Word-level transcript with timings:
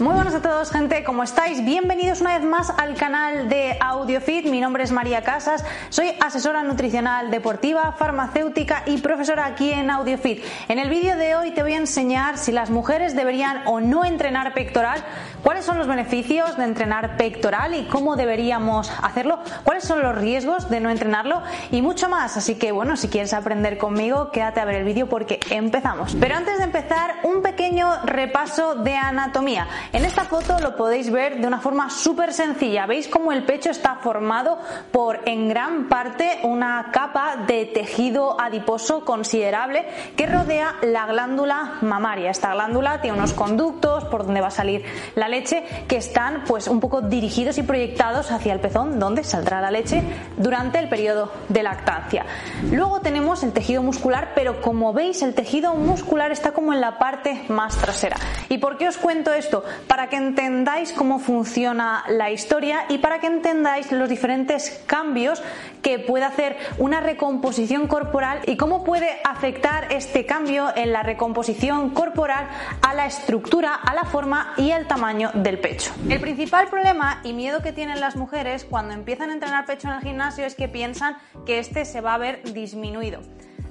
Muy 0.00 0.14
buenas 0.14 0.34
a 0.36 0.42
todos, 0.42 0.70
gente, 0.70 1.02
¿cómo 1.02 1.24
estáis? 1.24 1.64
Bienvenidos 1.64 2.20
una 2.20 2.38
vez 2.38 2.46
más 2.46 2.70
al 2.70 2.94
canal 2.94 3.48
de 3.48 3.76
AudioFit. 3.80 4.46
Mi 4.46 4.60
nombre 4.60 4.84
es 4.84 4.92
María 4.92 5.22
Casas, 5.22 5.64
soy 5.88 6.12
asesora 6.20 6.62
nutricional 6.62 7.32
deportiva, 7.32 7.96
farmacéutica 7.98 8.84
y 8.86 8.98
profesora 8.98 9.46
aquí 9.46 9.72
en 9.72 9.90
AudioFit. 9.90 10.44
En 10.68 10.78
el 10.78 10.88
vídeo 10.88 11.16
de 11.16 11.34
hoy 11.34 11.50
te 11.50 11.62
voy 11.62 11.72
a 11.72 11.78
enseñar 11.78 12.38
si 12.38 12.52
las 12.52 12.70
mujeres 12.70 13.16
deberían 13.16 13.62
o 13.66 13.80
no 13.80 14.04
entrenar 14.04 14.54
pectoral, 14.54 15.02
cuáles 15.42 15.64
son 15.64 15.78
los 15.78 15.88
beneficios 15.88 16.56
de 16.56 16.62
entrenar 16.62 17.16
pectoral 17.16 17.74
y 17.74 17.88
cómo 17.88 18.14
deberíamos 18.14 18.92
hacerlo, 19.02 19.40
cuáles 19.64 19.82
son 19.82 20.00
los 20.00 20.16
riesgos 20.16 20.70
de 20.70 20.78
no 20.78 20.90
entrenarlo 20.90 21.42
y 21.72 21.82
mucho 21.82 22.08
más. 22.08 22.36
Así 22.36 22.54
que 22.54 22.70
bueno, 22.70 22.96
si 22.96 23.08
quieres 23.08 23.34
aprender 23.34 23.78
conmigo, 23.78 24.30
quédate 24.30 24.60
a 24.60 24.64
ver 24.64 24.76
el 24.76 24.84
vídeo 24.84 25.08
porque 25.08 25.40
empezamos. 25.50 26.16
Pero 26.20 26.36
antes 26.36 26.58
de 26.58 26.64
empezar, 26.64 27.16
un 27.24 27.42
pequeño 27.42 27.77
repaso 28.04 28.74
de 28.74 28.96
anatomía. 28.96 29.66
En 29.92 30.04
esta 30.04 30.24
foto 30.24 30.58
lo 30.58 30.76
podéis 30.76 31.10
ver 31.10 31.40
de 31.40 31.46
una 31.46 31.60
forma 31.60 31.90
súper 31.90 32.32
sencilla. 32.32 32.86
Veis 32.86 33.08
cómo 33.08 33.32
el 33.32 33.44
pecho 33.44 33.70
está 33.70 33.96
formado 33.96 34.58
por 34.92 35.20
en 35.26 35.48
gran 35.48 35.88
parte 35.88 36.40
una 36.42 36.90
capa 36.92 37.36
de 37.46 37.66
tejido 37.66 38.40
adiposo 38.40 39.04
considerable 39.04 39.86
que 40.16 40.26
rodea 40.26 40.76
la 40.82 41.06
glándula 41.06 41.78
mamaria. 41.80 42.30
Esta 42.30 42.52
glándula 42.52 43.00
tiene 43.00 43.18
unos 43.18 43.32
conductos 43.32 44.04
por 44.04 44.24
donde 44.24 44.40
va 44.40 44.48
a 44.48 44.52
salir 44.52 44.84
la 45.14 45.28
leche 45.28 45.64
que 45.86 45.96
están 45.96 46.44
pues 46.46 46.68
un 46.68 46.80
poco 46.80 47.00
dirigidos 47.00 47.58
y 47.58 47.62
proyectados 47.62 48.30
hacia 48.30 48.52
el 48.52 48.60
pezón 48.60 48.98
donde 48.98 49.24
saldrá 49.24 49.60
la 49.60 49.70
leche 49.70 50.02
durante 50.36 50.78
el 50.78 50.88
periodo 50.88 51.32
de 51.48 51.62
lactancia. 51.62 52.26
Luego 52.70 53.00
tenemos 53.00 53.42
el 53.42 53.52
tejido 53.52 53.82
muscular, 53.82 54.32
pero 54.34 54.60
como 54.60 54.92
veis 54.92 55.22
el 55.22 55.34
tejido 55.34 55.74
muscular 55.74 56.32
está 56.32 56.52
como 56.52 56.72
en 56.72 56.80
la 56.80 56.98
parte 56.98 57.44
más 57.48 57.77
trasera. 57.78 58.16
¿Y 58.48 58.58
por 58.58 58.76
qué 58.76 58.88
os 58.88 58.98
cuento 58.98 59.32
esto? 59.32 59.64
para 59.86 60.08
que 60.08 60.16
entendáis 60.16 60.92
cómo 60.92 61.18
funciona 61.18 62.04
la 62.08 62.30
historia 62.30 62.84
y 62.88 62.98
para 62.98 63.20
que 63.20 63.26
entendáis 63.26 63.90
los 63.92 64.08
diferentes 64.08 64.82
cambios 64.86 65.42
que 65.82 65.98
puede 65.98 66.24
hacer 66.24 66.56
una 66.78 67.00
recomposición 67.00 67.86
corporal 67.86 68.40
y 68.46 68.56
cómo 68.56 68.84
puede 68.84 69.08
afectar 69.24 69.92
este 69.92 70.26
cambio 70.26 70.68
en 70.76 70.92
la 70.92 71.02
recomposición 71.02 71.90
corporal 71.90 72.48
a 72.82 72.94
la 72.94 73.06
estructura, 73.06 73.74
a 73.74 73.94
la 73.94 74.04
forma 74.04 74.54
y 74.56 74.70
el 74.70 74.86
tamaño 74.86 75.30
del 75.34 75.58
pecho. 75.58 75.92
El 76.08 76.20
principal 76.20 76.68
problema 76.68 77.20
y 77.24 77.32
miedo 77.32 77.62
que 77.62 77.72
tienen 77.72 78.00
las 78.00 78.16
mujeres 78.16 78.64
cuando 78.64 78.94
empiezan 78.94 79.30
a 79.30 79.34
entrenar 79.34 79.66
pecho 79.66 79.88
en 79.88 79.94
el 79.94 80.00
gimnasio 80.00 80.44
es 80.44 80.54
que 80.54 80.68
piensan 80.68 81.16
que 81.46 81.58
este 81.58 81.84
se 81.84 82.00
va 82.00 82.14
a 82.14 82.18
ver 82.18 82.42
disminuido. 82.52 83.20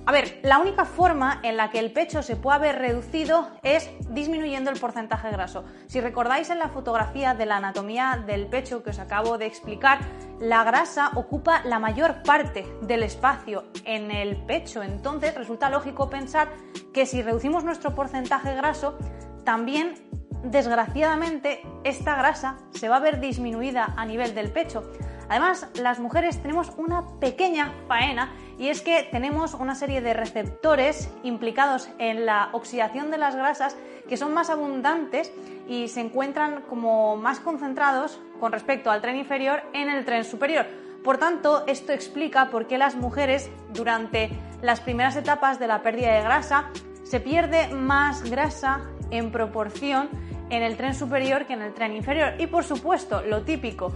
A 0.07 0.13
ver, 0.13 0.39
la 0.41 0.59
única 0.59 0.85
forma 0.85 1.41
en 1.43 1.57
la 1.57 1.69
que 1.69 1.79
el 1.79 1.91
pecho 1.91 2.23
se 2.23 2.37
puede 2.37 2.55
haber 2.55 2.77
reducido 2.77 3.49
es 3.61 3.89
disminuyendo 4.09 4.71
el 4.71 4.79
porcentaje 4.79 5.29
graso. 5.31 5.65
Si 5.87 5.99
recordáis 5.99 6.49
en 6.49 6.59
la 6.59 6.69
fotografía 6.69 7.33
de 7.33 7.45
la 7.45 7.57
anatomía 7.57 8.23
del 8.25 8.47
pecho 8.47 8.83
que 8.83 8.91
os 8.91 8.99
acabo 8.99 9.37
de 9.37 9.47
explicar, 9.47 9.99
la 10.39 10.63
grasa 10.63 11.11
ocupa 11.15 11.61
la 11.65 11.79
mayor 11.79 12.23
parte 12.23 12.65
del 12.83 13.03
espacio 13.03 13.65
en 13.83 14.09
el 14.09 14.37
pecho. 14.45 14.81
Entonces 14.81 15.35
resulta 15.35 15.69
lógico 15.69 16.09
pensar 16.09 16.47
que 16.93 17.05
si 17.05 17.21
reducimos 17.21 17.65
nuestro 17.65 17.93
porcentaje 17.93 18.55
graso, 18.55 18.97
también 19.43 20.07
desgraciadamente 20.41 21.63
esta 21.83 22.15
grasa 22.15 22.55
se 22.71 22.87
va 22.87 22.95
a 22.95 23.01
ver 23.01 23.19
disminuida 23.19 23.93
a 23.97 24.05
nivel 24.05 24.33
del 24.33 24.51
pecho. 24.51 24.89
Además, 25.29 25.67
las 25.75 25.99
mujeres 25.99 26.41
tenemos 26.41 26.71
una 26.77 27.19
pequeña 27.19 27.73
faena 27.89 28.31
y 28.57 28.69
es 28.69 28.81
que 28.81 29.07
tenemos 29.11 29.53
una 29.53 29.75
serie 29.75 30.01
de 30.01 30.13
receptores 30.13 31.09
implicados 31.23 31.89
en 31.99 32.25
la 32.25 32.49
oxidación 32.53 33.11
de 33.11 33.17
las 33.17 33.35
grasas 33.35 33.75
que 34.07 34.17
son 34.17 34.33
más 34.33 34.49
abundantes 34.49 35.31
y 35.67 35.89
se 35.89 36.01
encuentran 36.01 36.63
como 36.63 37.17
más 37.17 37.39
concentrados 37.39 38.19
con 38.39 38.51
respecto 38.51 38.89
al 38.89 39.01
tren 39.01 39.15
inferior 39.15 39.61
en 39.73 39.89
el 39.89 40.05
tren 40.05 40.23
superior. 40.23 40.65
Por 41.03 41.17
tanto, 41.17 41.65
esto 41.67 41.93
explica 41.93 42.49
por 42.49 42.67
qué 42.67 42.77
las 42.77 42.95
mujeres 42.95 43.49
durante 43.73 44.31
las 44.61 44.81
primeras 44.81 45.15
etapas 45.15 45.59
de 45.59 45.67
la 45.67 45.83
pérdida 45.83 46.13
de 46.13 46.23
grasa 46.23 46.69
se 47.03 47.19
pierde 47.19 47.69
más 47.69 48.29
grasa 48.29 48.81
en 49.11 49.31
proporción 49.31 50.09
en 50.49 50.63
el 50.63 50.77
tren 50.77 50.93
superior 50.93 51.45
que 51.45 51.53
en 51.53 51.61
el 51.61 51.73
tren 51.73 51.95
inferior. 51.95 52.33
Y 52.39 52.47
por 52.47 52.63
supuesto, 52.63 53.21
lo 53.21 53.43
típico, 53.43 53.93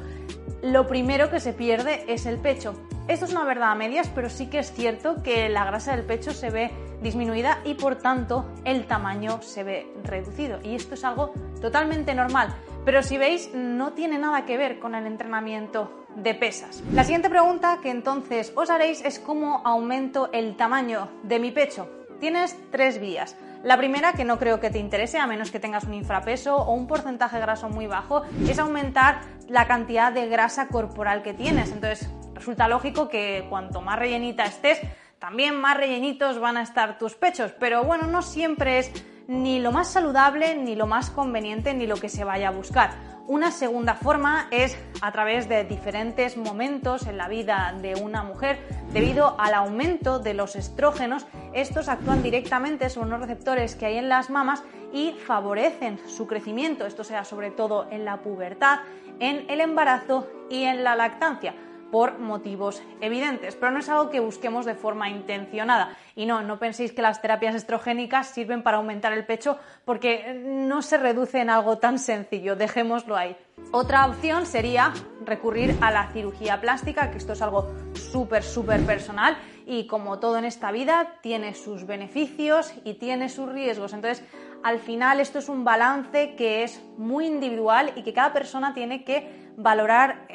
lo 0.62 0.88
primero 0.88 1.30
que 1.30 1.40
se 1.40 1.54
pierde 1.54 2.04
es 2.08 2.26
el 2.26 2.38
pecho. 2.38 2.74
Esto 3.08 3.26
es 3.26 3.32
una 3.32 3.44
verdad 3.44 3.72
a 3.72 3.76
medias, 3.76 4.10
pero 4.14 4.30
sí 4.30 4.48
que 4.48 4.60
es 4.60 4.72
cierto 4.72 5.22
que 5.24 5.50
la 5.50 5.66
grasa 5.66 5.96
del 5.96 6.06
pecho 6.06 6.32
se 6.32 6.50
ve 6.50 6.72
disminuida 7.02 7.60
y 7.66 7.74
por 7.74 7.96
tanto 7.96 8.46
el 8.64 8.86
tamaño 8.86 9.42
se 9.42 9.64
ve 9.64 9.92
reducido. 10.04 10.60
Y 10.64 10.76
esto 10.76 10.94
es 10.94 11.04
algo 11.04 11.34
totalmente 11.62 12.14
normal. 12.14 12.56
Pero 12.86 13.04
si 13.04 13.18
veis, 13.18 13.52
no 13.54 13.94
tiene 13.94 14.18
nada 14.18 14.46
que 14.46 14.58
ver 14.58 14.80
con 14.80 14.96
el 14.96 15.06
entrenamiento 15.06 16.06
de 16.16 16.36
pesas. 16.36 16.84
La 16.94 17.04
siguiente 17.04 17.30
pregunta 17.30 17.80
que 17.82 17.90
entonces 17.90 18.52
os 18.56 18.70
haréis 18.70 19.04
es 19.04 19.20
cómo 19.20 19.62
aumento 19.66 20.30
el 20.32 20.56
tamaño 20.56 21.10
de 21.24 21.40
mi 21.40 21.52
pecho. 21.52 21.90
Tienes 22.20 22.56
tres 22.72 23.00
vías. 23.00 23.36
La 23.64 23.78
primera, 23.78 24.14
que 24.14 24.26
no 24.26 24.40
creo 24.40 24.60
que 24.60 24.72
te 24.72 24.80
interese, 24.80 25.20
a 25.20 25.28
menos 25.28 25.52
que 25.52 25.60
tengas 25.60 25.84
un 25.84 25.94
infrapeso 25.94 26.56
o 26.56 26.74
un 26.74 26.88
porcentaje 26.88 27.40
graso 27.40 27.70
muy 27.70 27.86
bajo, 27.86 28.24
es 28.50 28.58
aumentar 28.58 29.22
la 29.48 29.68
cantidad 29.68 30.12
de 30.12 30.28
grasa 30.28 30.68
corporal 30.68 31.22
que 31.22 31.34
tienes. 31.34 31.72
Entonces, 31.72 32.10
resulta 32.34 32.68
lógico 32.68 33.08
que 33.08 33.46
cuanto 33.50 33.82
más 33.82 34.00
rellenita 34.00 34.46
estés, 34.46 34.82
también 35.20 35.56
más 35.56 35.78
rellenitos 35.78 36.40
van 36.40 36.58
a 36.58 36.64
estar 36.64 36.98
tus 36.98 37.14
pechos. 37.14 37.54
Pero 37.60 37.84
bueno, 37.84 38.08
no 38.08 38.24
siempre 38.24 38.80
es 38.80 38.92
ni 39.28 39.60
lo 39.60 39.72
más 39.72 39.92
saludable, 39.92 40.56
ni 40.56 40.76
lo 40.76 40.88
más 40.88 41.12
conveniente, 41.12 41.76
ni 41.76 41.86
lo 41.86 41.98
que 41.98 42.10
se 42.10 42.24
vaya 42.24 42.48
a 42.48 42.52
buscar. 42.52 43.11
Una 43.28 43.52
segunda 43.52 43.96
forma 43.96 44.48
es 44.52 44.78
a 45.02 45.12
través 45.12 45.48
de 45.48 45.64
diferentes 45.64 46.38
momentos 46.38 47.08
en 47.08 47.18
la 47.18 47.28
vida 47.28 47.74
de 47.82 47.96
una 47.96 48.24
mujer 48.24 48.60
debido 48.92 49.40
al 49.40 49.54
aumento 49.54 50.20
de 50.20 50.34
los 50.34 50.56
estrógenos. 50.56 51.26
Estos 51.54 51.88
actúan 51.88 52.24
directamente 52.24 52.90
sobre 52.90 53.08
unos 53.08 53.22
receptores 53.22 53.76
que 53.76 53.86
hay 53.86 53.98
en 53.98 54.10
las 54.10 54.30
mamas 54.30 54.64
y 54.92 55.14
favorecen 55.14 56.00
su 56.08 56.28
crecimiento. 56.28 56.86
Esto 56.86 57.04
sea 57.04 57.24
sobre 57.24 57.52
todo 57.52 57.88
en 57.92 58.06
la 58.06 58.22
pubertad, 58.22 58.80
en 59.20 59.50
el 59.50 59.62
embarazo 59.62 60.28
y 60.50 60.64
en 60.64 60.84
la 60.84 60.96
lactancia 60.96 61.54
por 61.92 62.20
motivos 62.20 62.82
evidentes, 63.02 63.56
pero 63.56 63.72
no 63.72 63.80
es 63.80 63.90
algo 63.90 64.10
que 64.10 64.20
busquemos 64.20 64.66
de 64.66 64.76
forma 64.76 65.10
intencionada. 65.10 65.98
Y 66.16 66.26
no, 66.26 66.42
no 66.42 66.58
penséis 66.58 66.94
que 66.94 67.02
las 67.02 67.22
terapias 67.22 67.56
estrogénicas 67.56 68.28
sirven 68.28 68.64
para 68.64 68.78
aumentar 68.78 69.14
el 69.14 69.26
pecho 69.26 69.58
porque 69.86 70.34
no 70.34 70.82
se 70.82 70.98
reduce 70.98 71.40
en 71.40 71.50
algo 71.50 71.78
tan 71.78 72.00
sencillo, 72.00 72.56
dejémoslo 72.56 73.16
ahí. 73.16 73.36
Otra 73.72 74.08
opción 74.08 74.46
sería 74.46 74.94
recurrir 75.26 75.78
a 75.82 75.92
la 75.92 76.08
cirugía 76.12 76.60
plástica, 76.62 77.12
que 77.12 77.18
esto 77.18 77.34
es 77.34 77.42
algo 77.42 77.72
súper, 77.94 78.44
súper 78.44 78.86
personal 78.86 79.38
y 79.66 79.88
como 79.88 80.20
todo 80.20 80.38
en 80.38 80.46
esta 80.46 80.72
vida 80.72 81.20
tiene 81.22 81.54
sus 81.54 81.86
beneficios 81.86 82.74
y 82.84 82.96
tiene 82.96 83.30
sus 83.30 83.50
riesgos. 83.50 83.94
Entonces, 83.94 84.24
al 84.64 84.80
final 84.80 85.20
esto 85.20 85.40
es 85.40 85.50
un 85.50 85.64
balance 85.64 86.36
que 86.36 86.64
es 86.64 86.82
muy 86.98 87.26
individual 87.26 87.94
y 87.96 88.04
que 88.04 88.14
cada 88.14 88.34
persona 88.34 88.74
tiene 88.74 89.04
que 89.04 89.42
valorar 89.58 90.28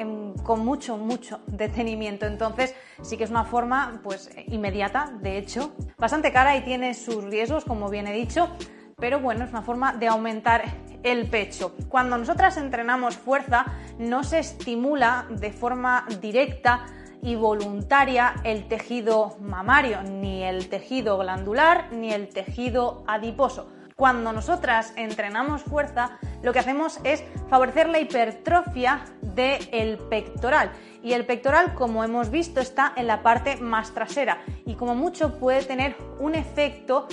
con 0.43 0.65
mucho, 0.65 0.97
mucho 0.97 1.41
detenimiento. 1.47 2.27
Entonces, 2.27 2.75
sí 3.03 3.17
que 3.17 3.25
es 3.25 3.31
una 3.31 3.45
forma, 3.45 4.01
pues, 4.03 4.31
inmediata, 4.47 5.13
de 5.21 5.39
hecho, 5.39 5.75
bastante 5.99 6.33
cara 6.33 6.57
y 6.57 6.63
tiene 6.63 6.95
sus 6.95 7.25
riesgos, 7.25 7.65
como 7.65 7.89
bien 7.89 8.07
he 8.07 8.13
dicho, 8.13 8.49
pero 8.97 9.21
bueno, 9.21 9.45
es 9.45 9.51
una 9.51 9.63
forma 9.63 9.93
de 9.93 10.09
aumentar 10.09 10.65
el 11.03 11.29
pecho. 11.29 11.75
Cuando 11.89 12.19
nosotras 12.19 12.57
entrenamos 12.57 13.17
fuerza, 13.17 13.67
no 13.99 14.25
se 14.25 14.39
estimula 14.39 15.27
de 15.31 15.53
forma 15.53 16.07
directa 16.21 16.87
y 17.23 17.35
voluntaria 17.35 18.35
el 18.45 18.69
tejido 18.69 19.37
mamario, 19.41 20.03
ni 20.03 20.43
el 20.43 20.69
tejido 20.69 21.19
glandular, 21.19 21.89
ni 21.93 22.13
el 22.13 22.29
tejido 22.29 23.05
adiposo. 23.07 23.69
Cuando 23.97 24.31
nosotras 24.33 24.93
entrenamos 24.97 25.63
fuerza, 25.63 26.19
lo 26.43 26.53
que 26.53 26.59
hacemos 26.59 27.01
es 27.03 27.25
favorecer 27.49 27.89
la 27.89 27.99
hipertrofia 27.99 29.07
del 29.23 29.97
pectoral. 30.11 30.71
Y 31.03 31.15
el 31.15 31.25
pectoral, 31.25 31.75
como 31.75 32.05
hemos 32.05 32.31
visto, 32.31 32.61
está 32.61 32.93
en 32.95 33.07
la 33.07 33.23
parte 33.23 33.57
más 33.57 33.95
trasera 33.95 34.43
y 34.67 34.75
como 34.75 34.95
mucho 34.95 35.39
puede 35.39 35.65
tener 35.65 35.97
un 36.19 36.35
efecto 36.35 37.09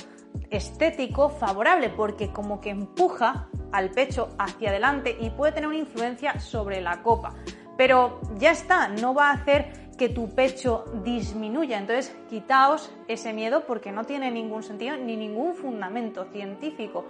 estético 0.49 1.29
favorable 1.29 1.89
porque 1.89 2.31
como 2.31 2.59
que 2.59 2.71
empuja 2.71 3.47
al 3.73 3.89
pecho 3.89 4.29
hacia 4.39 4.69
adelante 4.69 5.17
y 5.19 5.29
puede 5.31 5.51
tener 5.51 5.67
una 5.67 5.77
influencia 5.77 6.39
sobre 6.39 6.79
la 6.79 7.01
copa. 7.01 7.35
Pero 7.75 8.21
ya 8.37 8.51
está, 8.51 8.87
no 8.87 9.13
va 9.13 9.31
a 9.31 9.33
hacer 9.33 9.91
que 9.97 10.09
tu 10.09 10.29
pecho 10.29 10.85
disminuya. 11.03 11.77
Entonces, 11.77 12.15
quitaos 12.29 12.91
ese 13.07 13.33
miedo 13.33 13.65
porque 13.65 13.91
no 13.91 14.05
tiene 14.05 14.31
ningún 14.31 14.63
sentido 14.63 14.95
ni 14.97 15.17
ningún 15.17 15.55
fundamento 15.55 16.25
científico. 16.25 17.05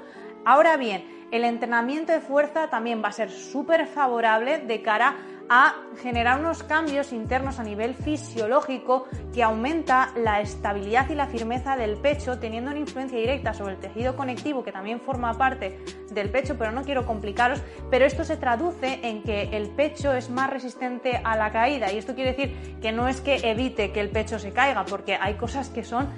Ahora 0.45 0.75
bien, 0.78 1.28
el 1.31 1.45
entrenamiento 1.45 2.12
de 2.12 2.19
fuerza 2.19 2.69
también 2.69 3.01
va 3.04 3.07
a 3.07 3.13
ser 3.13 3.31
súper 3.31 3.88
favorable 3.88 4.60
de 4.60 4.81
cara 4.81 5.16
a 5.50 5.75
generar 6.01 6.40
unos 6.40 6.63
cambios 6.63 7.12
internos 7.12 7.60
a 7.60 7.63
nivel 7.63 7.95
fisiológico 7.95 9.07
que 9.34 9.44
aumenta 9.44 10.12
la 10.16 10.42
estabilidad 10.42 11.10
y 11.10 11.16
la 11.16 11.28
firmeza 11.28 11.75
del 11.75 11.98
pecho, 11.98 12.40
teniendo 12.40 12.72
una 12.72 12.80
influencia 12.80 13.18
directa 13.18 13.54
sobre 13.54 13.74
el 13.74 13.80
tejido 13.80 14.16
conectivo 14.16 14.63
que 14.63 14.72
también 14.72 15.01
forma 15.01 15.38
parte 15.38 15.80
del 16.12 16.30
pecho, 16.30 16.57
pero 16.57 16.72
no 16.72 16.84
quiero 16.84 17.06
complicaros, 17.06 17.62
pero 17.90 18.06
esto 18.06 18.24
se 18.24 18.38
traduce 18.38 19.00
en 19.04 19.24
que 19.24 19.50
el 19.56 19.69
pecho 19.69 20.13
es 20.13 20.30
más 20.30 20.50
resistente 20.50 21.22
a 21.24 21.36
la 21.36 21.51
caída. 21.51 21.92
Y 21.92 21.98
esto 21.98 22.16
quiere 22.16 22.34
decir 22.34 22.80
que 22.81 22.92
no 22.92 23.07
es 23.07 23.22
que 23.22 23.36
evite 23.50 23.92
que 23.92 24.00
el 24.00 24.10
pecho 24.10 24.40
se 24.40 24.51
caiga, 24.51 24.86
porque 24.86 25.18
hay 25.19 25.36
cosas 25.36 25.69
que 25.69 25.84
son 25.84 26.10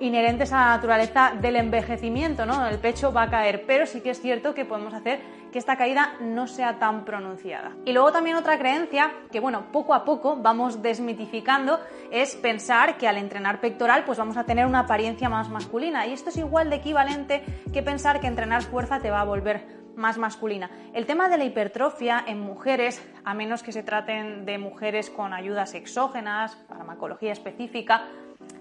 inherentes 0.00 0.52
a 0.52 0.56
la 0.56 0.66
naturaleza 0.76 1.32
del 1.40 1.56
envejecimiento, 1.56 2.46
¿no? 2.46 2.66
El 2.66 2.78
pecho 2.78 3.12
va 3.12 3.22
a 3.22 3.30
caer, 3.30 3.64
pero 3.66 3.86
sí 3.86 4.00
que 4.00 4.10
es 4.10 4.20
cierto 4.20 4.54
que 4.54 4.64
podemos 4.64 4.94
hacer 4.94 5.20
que 5.52 5.58
esta 5.58 5.76
caída 5.76 6.14
no 6.20 6.46
sea 6.46 6.78
tan 6.78 7.04
pronunciada. 7.04 7.72
Y 7.84 7.92
luego 7.92 8.12
también 8.12 8.36
otra 8.36 8.58
creencia 8.58 9.12
que, 9.30 9.40
bueno, 9.40 9.72
poco 9.72 9.94
a 9.94 10.04
poco 10.04 10.36
vamos 10.36 10.82
desmitificando 10.82 11.80
es 12.10 12.36
pensar 12.36 12.98
que 12.98 13.08
al 13.08 13.16
entrenar 13.16 13.60
pectoral 13.60 14.04
pues 14.04 14.18
vamos 14.18 14.36
a 14.36 14.44
tener 14.44 14.66
una 14.66 14.80
apariencia 14.80 15.28
más 15.28 15.48
masculina 15.48 16.06
y 16.06 16.12
esto 16.12 16.30
es 16.30 16.36
igual 16.36 16.70
de 16.70 16.76
equivalente 16.76 17.42
que 17.72 17.82
pensar 17.82 18.20
que 18.20 18.26
entrenar 18.26 18.62
fuerza 18.62 19.00
te 19.00 19.10
va 19.10 19.20
a 19.20 19.24
volver 19.24 19.78
más 19.96 20.16
masculina. 20.16 20.70
El 20.94 21.06
tema 21.06 21.28
de 21.28 21.38
la 21.38 21.44
hipertrofia 21.44 22.22
en 22.26 22.40
mujeres, 22.40 23.02
a 23.24 23.34
menos 23.34 23.62
que 23.62 23.72
se 23.72 23.82
traten 23.82 24.44
de 24.46 24.56
mujeres 24.58 25.10
con 25.10 25.32
ayudas 25.34 25.74
exógenas, 25.74 26.56
farmacología 26.68 27.32
específica, 27.32 28.04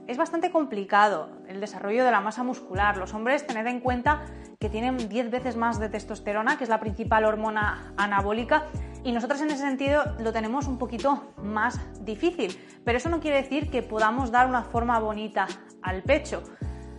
es 0.07 0.17
bastante 0.17 0.51
complicado 0.51 1.29
el 1.47 1.59
desarrollo 1.59 2.05
de 2.05 2.11
la 2.11 2.21
masa 2.21 2.43
muscular. 2.43 2.97
Los 2.97 3.13
hombres, 3.13 3.45
tened 3.45 3.67
en 3.67 3.81
cuenta 3.81 4.23
que 4.59 4.69
tienen 4.69 5.09
10 5.09 5.29
veces 5.29 5.55
más 5.55 5.79
de 5.79 5.89
testosterona, 5.89 6.57
que 6.57 6.63
es 6.63 6.69
la 6.69 6.79
principal 6.79 7.25
hormona 7.25 7.93
anabólica, 7.97 8.65
y 9.03 9.11
nosotros 9.11 9.41
en 9.41 9.51
ese 9.51 9.61
sentido 9.61 10.03
lo 10.19 10.33
tenemos 10.33 10.67
un 10.67 10.77
poquito 10.77 11.33
más 11.37 11.79
difícil. 12.03 12.57
Pero 12.83 12.97
eso 12.97 13.09
no 13.09 13.19
quiere 13.19 13.37
decir 13.37 13.69
que 13.69 13.83
podamos 13.83 14.31
dar 14.31 14.47
una 14.47 14.63
forma 14.63 14.99
bonita 14.99 15.47
al 15.81 16.03
pecho. 16.03 16.43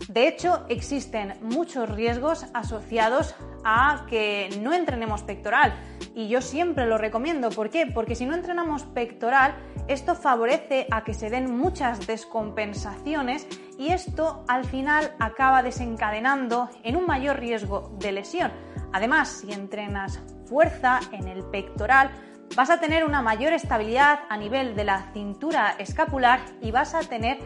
De 0.07 0.27
hecho, 0.27 0.65
existen 0.69 1.33
muchos 1.41 1.89
riesgos 1.89 2.45
asociados 2.53 3.35
a 3.63 4.05
que 4.09 4.49
no 4.61 4.73
entrenemos 4.73 5.23
pectoral. 5.23 5.73
Y 6.15 6.27
yo 6.27 6.41
siempre 6.41 6.85
lo 6.85 6.97
recomiendo. 6.97 7.49
¿Por 7.49 7.69
qué? 7.69 7.85
Porque 7.85 8.15
si 8.15 8.25
no 8.25 8.35
entrenamos 8.35 8.83
pectoral, 8.83 9.55
esto 9.87 10.15
favorece 10.15 10.87
a 10.91 11.03
que 11.03 11.13
se 11.13 11.29
den 11.29 11.57
muchas 11.57 12.05
descompensaciones 12.05 13.47
y 13.77 13.89
esto 13.89 14.43
al 14.47 14.65
final 14.65 15.15
acaba 15.19 15.63
desencadenando 15.63 16.69
en 16.83 16.95
un 16.95 17.05
mayor 17.05 17.39
riesgo 17.39 17.95
de 17.99 18.11
lesión. 18.11 18.51
Además, 18.91 19.29
si 19.29 19.51
entrenas 19.51 20.19
fuerza 20.45 20.99
en 21.11 21.27
el 21.27 21.43
pectoral, 21.45 22.11
vas 22.55 22.69
a 22.69 22.79
tener 22.79 23.05
una 23.05 23.21
mayor 23.21 23.53
estabilidad 23.53 24.19
a 24.29 24.37
nivel 24.37 24.75
de 24.75 24.83
la 24.83 25.11
cintura 25.13 25.75
escapular 25.77 26.39
y 26.61 26.71
vas 26.71 26.95
a 26.95 27.01
tener 27.01 27.37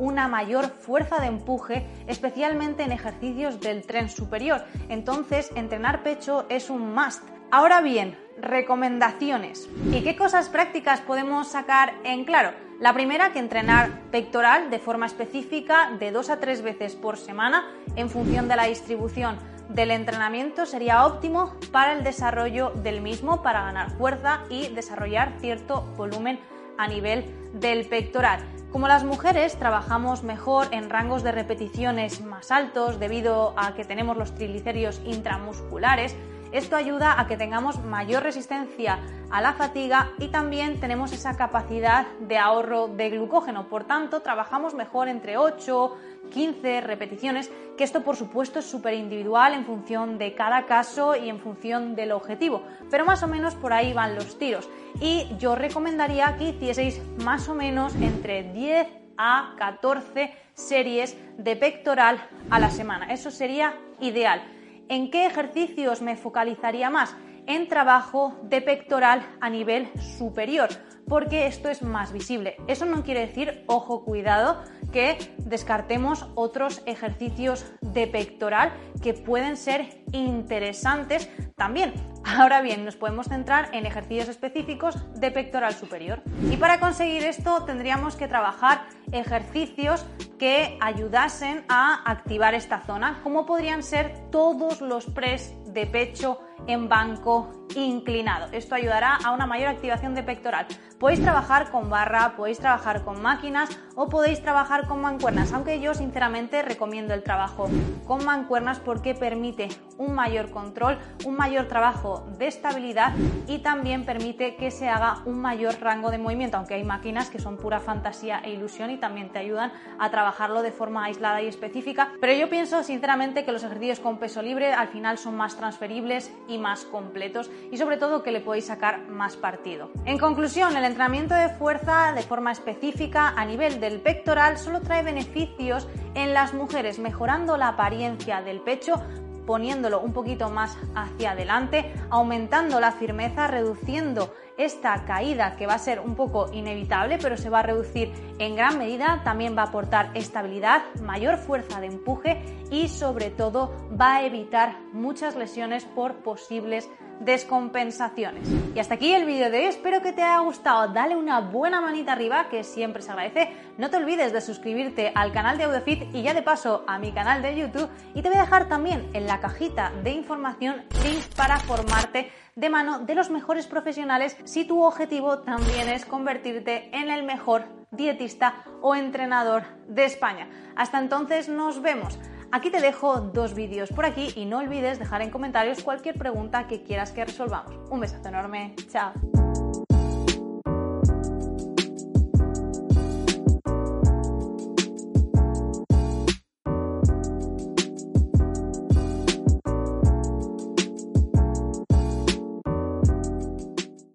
una 0.00 0.26
mayor 0.26 0.70
fuerza 0.70 1.20
de 1.20 1.28
empuje, 1.28 1.86
especialmente 2.08 2.82
en 2.82 2.90
ejercicios 2.90 3.60
del 3.60 3.82
tren 3.82 4.08
superior. 4.08 4.64
Entonces, 4.88 5.52
entrenar 5.54 6.02
pecho 6.02 6.46
es 6.48 6.70
un 6.70 6.94
must. 6.94 7.22
Ahora 7.52 7.80
bien, 7.80 8.18
recomendaciones. 8.38 9.68
¿Y 9.92 10.02
qué 10.02 10.16
cosas 10.16 10.48
prácticas 10.48 11.00
podemos 11.00 11.48
sacar 11.48 11.94
en 12.04 12.24
claro? 12.24 12.52
La 12.80 12.94
primera, 12.94 13.32
que 13.32 13.40
entrenar 13.40 13.90
pectoral 14.10 14.70
de 14.70 14.78
forma 14.78 15.04
específica 15.04 15.90
de 15.98 16.12
dos 16.12 16.30
a 16.30 16.40
tres 16.40 16.62
veces 16.62 16.94
por 16.94 17.18
semana 17.18 17.68
en 17.94 18.08
función 18.08 18.48
de 18.48 18.56
la 18.56 18.64
distribución 18.64 19.36
del 19.68 19.90
entrenamiento 19.90 20.64
sería 20.64 21.04
óptimo 21.06 21.54
para 21.70 21.92
el 21.92 22.02
desarrollo 22.02 22.70
del 22.70 23.02
mismo, 23.02 23.42
para 23.42 23.62
ganar 23.62 23.90
fuerza 23.90 24.40
y 24.48 24.68
desarrollar 24.68 25.34
cierto 25.40 25.82
volumen 25.96 26.40
a 26.78 26.88
nivel 26.88 27.24
del 27.52 27.86
pectoral. 27.86 28.40
Como 28.70 28.86
las 28.86 29.02
mujeres 29.02 29.58
trabajamos 29.58 30.22
mejor 30.22 30.68
en 30.70 30.90
rangos 30.90 31.24
de 31.24 31.32
repeticiones 31.32 32.20
más 32.20 32.50
altos 32.52 33.00
debido 33.00 33.52
a 33.56 33.74
que 33.74 33.84
tenemos 33.84 34.16
los 34.16 34.34
triglicéridos 34.34 35.00
intramusculares, 35.04 36.14
esto 36.52 36.74
ayuda 36.74 37.20
a 37.20 37.28
que 37.28 37.36
tengamos 37.36 37.82
mayor 37.84 38.24
resistencia 38.24 38.98
a 39.30 39.40
la 39.40 39.52
fatiga 39.52 40.10
y 40.18 40.28
también 40.28 40.80
tenemos 40.80 41.12
esa 41.12 41.36
capacidad 41.36 42.06
de 42.18 42.38
ahorro 42.38 42.88
de 42.88 43.10
glucógeno. 43.10 43.68
Por 43.68 43.84
tanto, 43.84 44.20
trabajamos 44.20 44.74
mejor 44.74 45.08
entre 45.08 45.36
8, 45.36 45.96
15 46.30 46.80
repeticiones, 46.80 47.50
que 47.76 47.84
esto 47.84 48.02
por 48.02 48.16
supuesto 48.16 48.60
es 48.60 48.64
súper 48.64 48.94
individual 48.94 49.52
en 49.52 49.64
función 49.64 50.18
de 50.18 50.34
cada 50.34 50.66
caso 50.66 51.16
y 51.16 51.28
en 51.28 51.40
función 51.40 51.94
del 51.94 52.12
objetivo, 52.12 52.62
pero 52.90 53.04
más 53.04 53.22
o 53.22 53.28
menos 53.28 53.54
por 53.54 53.72
ahí 53.72 53.92
van 53.92 54.14
los 54.14 54.38
tiros. 54.38 54.68
Y 55.00 55.26
yo 55.38 55.54
recomendaría 55.54 56.36
que 56.36 56.50
hicieseis 56.50 57.00
más 57.22 57.48
o 57.48 57.54
menos 57.54 57.94
entre 57.96 58.42
10 58.52 58.86
a 59.16 59.54
14 59.58 60.32
series 60.54 61.16
de 61.36 61.56
pectoral 61.56 62.18
a 62.48 62.58
la 62.58 62.70
semana. 62.70 63.12
Eso 63.12 63.30
sería 63.30 63.74
ideal. 64.00 64.42
¿En 64.88 65.10
qué 65.10 65.26
ejercicios 65.26 66.02
me 66.02 66.16
focalizaría 66.16 66.90
más? 66.90 67.14
En 67.50 67.66
trabajo 67.66 68.38
de 68.44 68.60
pectoral 68.60 69.26
a 69.40 69.50
nivel 69.50 69.90
superior, 69.98 70.68
porque 71.08 71.48
esto 71.48 71.68
es 71.68 71.82
más 71.82 72.12
visible. 72.12 72.56
Eso 72.68 72.84
no 72.86 73.02
quiere 73.02 73.26
decir, 73.26 73.64
ojo, 73.66 74.04
cuidado, 74.04 74.62
que 74.92 75.18
descartemos 75.38 76.28
otros 76.36 76.80
ejercicios 76.86 77.66
de 77.80 78.06
pectoral 78.06 78.72
que 79.02 79.14
pueden 79.14 79.56
ser 79.56 80.04
interesantes 80.12 81.28
también. 81.56 81.92
Ahora 82.24 82.62
bien, 82.62 82.84
nos 82.84 82.94
podemos 82.94 83.26
centrar 83.26 83.70
en 83.74 83.84
ejercicios 83.84 84.28
específicos 84.28 84.94
de 85.18 85.32
pectoral 85.32 85.74
superior. 85.74 86.22
Y 86.52 86.56
para 86.56 86.78
conseguir 86.78 87.24
esto 87.24 87.64
tendríamos 87.64 88.14
que 88.14 88.28
trabajar 88.28 88.86
ejercicios 89.10 90.06
que 90.38 90.78
ayudasen 90.80 91.64
a 91.68 92.08
activar 92.08 92.54
esta 92.54 92.80
zona, 92.82 93.18
como 93.24 93.44
podrían 93.44 93.82
ser 93.82 94.30
todos 94.30 94.80
los 94.80 95.06
press 95.06 95.52
de 95.66 95.86
pecho 95.86 96.38
en 96.66 96.88
banco 96.88 97.50
inclinado. 97.74 98.48
Esto 98.52 98.74
ayudará 98.74 99.16
a 99.16 99.32
una 99.32 99.46
mayor 99.46 99.68
activación 99.68 100.14
de 100.14 100.22
pectoral. 100.22 100.66
Podéis 100.98 101.22
trabajar 101.22 101.70
con 101.70 101.88
barra, 101.88 102.34
podéis 102.36 102.58
trabajar 102.58 103.04
con 103.04 103.22
máquinas 103.22 103.70
o 103.94 104.08
podéis 104.08 104.42
trabajar 104.42 104.86
con 104.86 105.00
mancuernas, 105.00 105.52
aunque 105.52 105.80
yo 105.80 105.94
sinceramente 105.94 106.62
recomiendo 106.62 107.14
el 107.14 107.22
trabajo 107.22 107.68
con 108.06 108.24
mancuernas 108.24 108.80
porque 108.80 109.14
permite 109.14 109.68
un 109.96 110.14
mayor 110.14 110.50
control, 110.50 110.98
un 111.24 111.36
mayor 111.36 111.68
trabajo 111.68 112.26
de 112.38 112.46
estabilidad 112.48 113.14
y 113.46 113.58
también 113.58 114.04
permite 114.04 114.56
que 114.56 114.70
se 114.70 114.88
haga 114.88 115.22
un 115.24 115.40
mayor 115.40 115.80
rango 115.80 116.10
de 116.10 116.18
movimiento, 116.18 116.56
aunque 116.56 116.74
hay 116.74 116.84
máquinas 116.84 117.30
que 117.30 117.38
son 117.38 117.56
pura 117.56 117.80
fantasía 117.80 118.40
e 118.44 118.50
ilusión 118.50 118.90
y 118.90 118.98
también 118.98 119.30
te 119.30 119.38
ayudan 119.38 119.72
a 119.98 120.10
trabajarlo 120.10 120.62
de 120.62 120.72
forma 120.72 121.04
aislada 121.04 121.42
y 121.42 121.46
específica, 121.46 122.12
pero 122.20 122.32
yo 122.34 122.48
pienso 122.50 122.82
sinceramente 122.82 123.44
que 123.44 123.52
los 123.52 123.62
ejercicios 123.62 124.00
con 124.00 124.18
peso 124.18 124.42
libre 124.42 124.72
al 124.72 124.88
final 124.88 125.18
son 125.18 125.36
más 125.36 125.56
transferibles 125.56 126.32
y 126.50 126.58
más 126.58 126.84
completos 126.84 127.50
y 127.70 127.78
sobre 127.78 127.96
todo 127.96 128.22
que 128.22 128.32
le 128.32 128.40
podéis 128.40 128.66
sacar 128.66 129.08
más 129.08 129.36
partido. 129.36 129.90
En 130.04 130.18
conclusión, 130.18 130.76
el 130.76 130.84
entrenamiento 130.84 131.34
de 131.34 131.48
fuerza 131.50 132.12
de 132.12 132.22
forma 132.22 132.52
específica 132.52 133.28
a 133.36 133.44
nivel 133.44 133.80
del 133.80 134.00
pectoral 134.00 134.58
solo 134.58 134.80
trae 134.80 135.02
beneficios 135.02 135.88
en 136.14 136.34
las 136.34 136.52
mujeres, 136.52 136.98
mejorando 136.98 137.56
la 137.56 137.68
apariencia 137.68 138.42
del 138.42 138.60
pecho, 138.60 139.00
poniéndolo 139.46 140.00
un 140.00 140.12
poquito 140.12 140.50
más 140.50 140.76
hacia 140.94 141.32
adelante, 141.32 141.92
aumentando 142.10 142.80
la 142.80 142.92
firmeza, 142.92 143.46
reduciendo 143.46 144.34
esta 144.64 145.04
caída 145.04 145.56
que 145.56 145.66
va 145.66 145.74
a 145.74 145.78
ser 145.78 146.00
un 146.00 146.14
poco 146.14 146.50
inevitable, 146.52 147.18
pero 147.18 147.36
se 147.36 147.50
va 147.50 147.60
a 147.60 147.62
reducir 147.62 148.12
en 148.38 148.56
gran 148.56 148.78
medida, 148.78 149.22
también 149.24 149.56
va 149.56 149.62
a 149.62 149.66
aportar 149.66 150.10
estabilidad, 150.14 150.82
mayor 151.02 151.38
fuerza 151.38 151.80
de 151.80 151.86
empuje 151.86 152.42
y 152.70 152.88
sobre 152.88 153.30
todo 153.30 153.74
va 153.98 154.16
a 154.16 154.26
evitar 154.26 154.76
muchas 154.92 155.36
lesiones 155.36 155.84
por 155.84 156.16
posibles 156.16 156.88
descompensaciones. 157.20 158.48
Y 158.74 158.78
hasta 158.78 158.94
aquí 158.94 159.12
el 159.12 159.26
vídeo 159.26 159.50
de 159.50 159.58
hoy, 159.58 159.64
espero 159.66 160.02
que 160.02 160.12
te 160.12 160.22
haya 160.22 160.40
gustado, 160.40 160.92
dale 160.92 161.16
una 161.16 161.40
buena 161.40 161.80
manita 161.80 162.12
arriba 162.12 162.48
que 162.48 162.64
siempre 162.64 163.02
se 163.02 163.10
agradece, 163.10 163.50
no 163.78 163.90
te 163.90 163.98
olvides 163.98 164.32
de 164.32 164.40
suscribirte 164.40 165.12
al 165.14 165.32
canal 165.32 165.58
de 165.58 165.64
AudioFit 165.64 166.14
y 166.14 166.22
ya 166.22 166.34
de 166.34 166.42
paso 166.42 166.84
a 166.86 166.98
mi 166.98 167.12
canal 167.12 167.42
de 167.42 167.56
YouTube 167.56 167.88
y 168.14 168.22
te 168.22 168.28
voy 168.28 168.38
a 168.38 168.42
dejar 168.42 168.68
también 168.68 169.08
en 169.12 169.26
la 169.26 169.40
cajita 169.40 169.92
de 170.02 170.10
información 170.10 170.82
links 171.04 171.26
para 171.36 171.58
formarte 171.60 172.32
de 172.56 172.70
mano 172.70 173.00
de 173.00 173.14
los 173.14 173.30
mejores 173.30 173.66
profesionales 173.66 174.36
si 174.44 174.64
tu 174.64 174.82
objetivo 174.82 175.38
también 175.38 175.88
es 175.88 176.04
convertirte 176.04 176.90
en 176.96 177.10
el 177.10 177.22
mejor 177.22 177.64
dietista 177.90 178.64
o 178.82 178.94
entrenador 178.94 179.64
de 179.88 180.04
España. 180.04 180.48
Hasta 180.76 180.98
entonces 180.98 181.48
nos 181.48 181.82
vemos. 181.82 182.18
Aquí 182.52 182.70
te 182.70 182.80
dejo 182.80 183.20
dos 183.20 183.54
vídeos 183.54 183.90
por 183.90 184.04
aquí 184.04 184.32
y 184.34 184.44
no 184.44 184.58
olvides 184.58 184.98
dejar 184.98 185.22
en 185.22 185.30
comentarios 185.30 185.82
cualquier 185.84 186.16
pregunta 186.18 186.66
que 186.66 186.82
quieras 186.82 187.12
que 187.12 187.24
resolvamos. 187.24 187.72
Un 187.90 188.00
besazo 188.00 188.28
enorme, 188.28 188.74
chao. 188.90 189.12